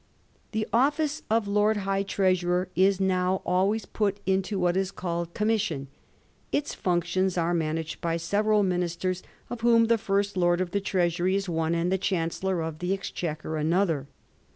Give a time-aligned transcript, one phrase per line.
[0.51, 5.89] The office of Lord High Treasurer is now always put into what is called commission;
[6.51, 11.35] its functions are managed by several ministers, of whom the First Lord of the Treasury
[11.35, 14.07] is one and the Chancellor of the Ex chequer another.